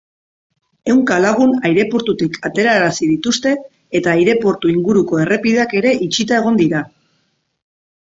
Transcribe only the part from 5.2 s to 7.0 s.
errepideak ere itxita egon dira.